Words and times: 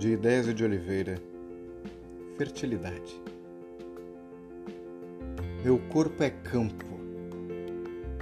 de 0.00 0.12
Ideias 0.14 0.54
de 0.54 0.64
Oliveira, 0.64 1.20
Fertilidade. 2.38 3.22
Meu 5.62 5.78
corpo 5.90 6.22
é 6.22 6.30
campo, 6.30 6.86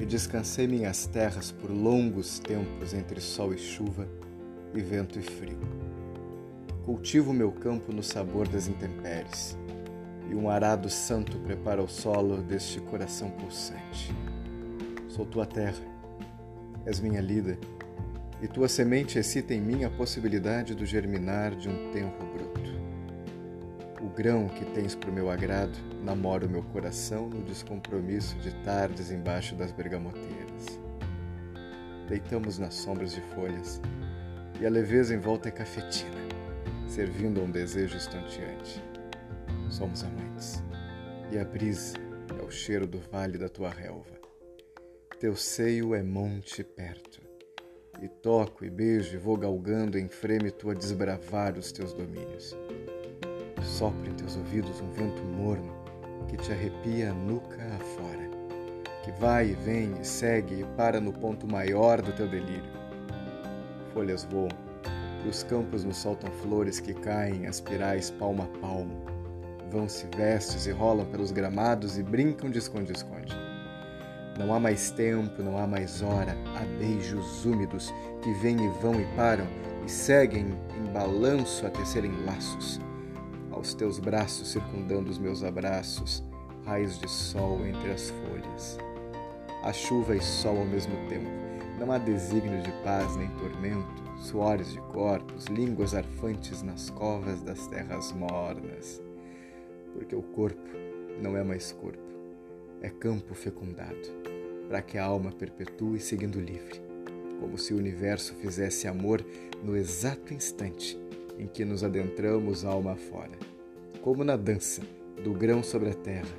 e 0.00 0.04
descansei 0.04 0.66
minhas 0.66 1.06
terras 1.06 1.52
por 1.52 1.70
longos 1.70 2.40
tempos 2.40 2.92
entre 2.92 3.20
sol 3.20 3.54
e 3.54 3.58
chuva 3.58 4.08
e 4.74 4.80
vento 4.80 5.20
e 5.20 5.22
frio. 5.22 5.60
Cultivo 6.84 7.32
meu 7.32 7.52
campo 7.52 7.92
no 7.92 8.02
sabor 8.02 8.48
das 8.48 8.66
intempéries, 8.66 9.56
e 10.28 10.34
um 10.34 10.50
arado 10.50 10.90
santo 10.90 11.38
prepara 11.38 11.80
o 11.80 11.86
solo 11.86 12.38
deste 12.38 12.80
coração 12.80 13.30
pulsante. 13.30 14.12
Sou 15.06 15.24
tua 15.24 15.46
terra, 15.46 15.86
és 16.84 16.98
minha 16.98 17.20
lida 17.20 17.56
e 18.40 18.46
tua 18.46 18.68
semente 18.68 19.18
excita 19.18 19.52
em 19.52 19.60
mim 19.60 19.84
a 19.84 19.90
possibilidade 19.90 20.74
do 20.74 20.86
germinar 20.86 21.56
de 21.56 21.68
um 21.68 21.90
tempo 21.90 22.24
bruto. 22.26 22.78
O 24.00 24.08
grão 24.08 24.48
que 24.48 24.64
tens 24.66 24.94
para 24.94 25.10
o 25.10 25.12
meu 25.12 25.28
agrado 25.28 25.76
namora 26.04 26.46
o 26.46 26.48
meu 26.48 26.62
coração 26.62 27.28
no 27.28 27.42
descompromisso 27.42 28.38
de 28.38 28.54
tardes 28.62 29.10
embaixo 29.10 29.56
das 29.56 29.72
bergamoteiras. 29.72 30.78
Deitamos 32.08 32.58
nas 32.58 32.74
sombras 32.74 33.12
de 33.12 33.20
folhas 33.34 33.80
e 34.60 34.66
a 34.66 34.70
leveza 34.70 35.14
em 35.14 35.18
volta 35.18 35.48
é 35.48 35.52
cafetina, 35.52 36.10
servindo 36.86 37.40
a 37.40 37.44
um 37.44 37.50
desejo 37.50 37.96
estonteante. 37.96 38.82
Somos 39.68 40.04
amantes 40.04 40.62
e 41.32 41.38
a 41.38 41.44
brisa 41.44 41.96
é 42.38 42.42
o 42.42 42.50
cheiro 42.50 42.86
do 42.86 43.00
vale 43.10 43.36
da 43.36 43.48
tua 43.48 43.68
relva. 43.68 44.16
Teu 45.18 45.34
seio 45.34 45.92
é 45.92 46.02
monte 46.04 46.62
perto 46.62 47.27
e 48.00 48.08
toco 48.08 48.64
e 48.64 48.70
beijo 48.70 49.14
e 49.14 49.18
vou 49.18 49.36
galgando 49.36 49.98
em 49.98 50.08
freme 50.08 50.50
tu 50.50 50.70
a 50.70 50.74
desbravar 50.74 51.56
os 51.56 51.72
teus 51.72 51.92
domínios. 51.92 52.56
Sopra 53.62 54.08
em 54.08 54.14
teus 54.14 54.36
ouvidos 54.36 54.80
um 54.80 54.90
vento 54.92 55.22
morno 55.22 55.76
que 56.28 56.36
te 56.36 56.52
arrepia 56.52 57.10
a 57.10 57.14
nuca 57.14 57.56
afora, 57.74 58.28
que 59.02 59.10
vai 59.12 59.48
e 59.48 59.54
vem 59.54 59.98
e 60.00 60.04
segue 60.04 60.60
e 60.60 60.64
para 60.76 61.00
no 61.00 61.12
ponto 61.12 61.46
maior 61.46 62.02
do 62.02 62.12
teu 62.12 62.28
delírio. 62.28 62.70
Folhas 63.92 64.24
voam 64.24 64.48
e 65.24 65.28
os 65.28 65.42
campos 65.42 65.84
nos 65.84 65.96
soltam 65.96 66.30
flores 66.42 66.80
que 66.80 66.94
caem 66.94 67.46
aspirais 67.46 68.10
palmo 68.10 68.42
a 68.42 68.58
palmo. 68.58 69.04
Vão-se 69.70 70.06
vestes 70.16 70.66
e 70.66 70.70
rolam 70.70 71.06
pelos 71.06 71.32
gramados 71.32 71.98
e 71.98 72.02
brincam 72.02 72.50
de 72.50 72.58
esconde-esconde. 72.58 73.47
Não 74.38 74.54
há 74.54 74.60
mais 74.60 74.92
tempo, 74.92 75.42
não 75.42 75.58
há 75.58 75.66
mais 75.66 76.00
hora, 76.00 76.36
há 76.54 76.64
beijos 76.78 77.44
úmidos 77.44 77.92
que 78.22 78.32
vêm 78.34 78.56
e 78.64 78.68
vão 78.80 78.94
e 79.00 79.04
param 79.16 79.44
e 79.84 79.90
seguem 79.90 80.56
em 80.76 80.92
balanço 80.92 81.66
a 81.66 81.70
tecerem 81.70 82.12
laços. 82.24 82.80
Aos 83.50 83.74
teus 83.74 83.98
braços 83.98 84.52
circundando 84.52 85.10
os 85.10 85.18
meus 85.18 85.42
abraços, 85.42 86.22
raios 86.64 87.00
de 87.00 87.10
sol 87.10 87.66
entre 87.66 87.90
as 87.90 88.10
folhas. 88.10 88.78
Há 89.64 89.72
chuva 89.72 90.14
e 90.14 90.20
sol 90.20 90.56
ao 90.56 90.66
mesmo 90.66 90.94
tempo. 91.08 91.28
Não 91.80 91.90
há 91.90 91.98
desígnio 91.98 92.62
de 92.62 92.70
paz 92.84 93.16
nem 93.16 93.28
tormento, 93.30 94.04
suores 94.18 94.72
de 94.72 94.80
corpos, 94.92 95.46
línguas 95.46 95.96
arfantes 95.96 96.62
nas 96.62 96.90
covas 96.90 97.42
das 97.42 97.66
terras 97.66 98.12
mornas. 98.12 99.02
Porque 99.94 100.14
o 100.14 100.22
corpo 100.22 100.68
não 101.20 101.36
é 101.36 101.42
mais 101.42 101.72
corpo 101.72 102.17
é 102.82 102.88
campo 102.88 103.34
fecundado, 103.34 104.08
para 104.68 104.82
que 104.82 104.98
a 104.98 105.04
alma 105.04 105.32
perpetue 105.32 105.98
seguindo 105.98 106.40
livre, 106.40 106.80
como 107.40 107.56
se 107.58 107.72
o 107.72 107.78
universo 107.78 108.34
fizesse 108.34 108.86
amor 108.86 109.24
no 109.62 109.76
exato 109.76 110.34
instante 110.34 110.98
em 111.38 111.46
que 111.46 111.64
nos 111.64 111.84
adentramos 111.84 112.64
alma 112.64 112.96
fora, 112.96 113.38
como 114.02 114.24
na 114.24 114.36
dança 114.36 114.82
do 115.22 115.32
grão 115.32 115.62
sobre 115.62 115.90
a 115.90 115.94
terra, 115.94 116.36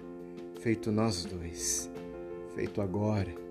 feito 0.59 0.91
nós 0.91 1.25
dois, 1.25 1.89
feito 2.55 2.81
agora. 2.81 3.48